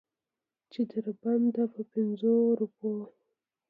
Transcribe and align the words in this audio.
چې 0.71 0.81
تر 0.91 1.05
بنده 1.21 1.63
په 1.73 1.81
پنځو 1.91 2.35
روپو. 2.59 2.93